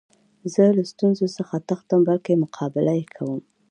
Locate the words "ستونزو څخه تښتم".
0.91-1.99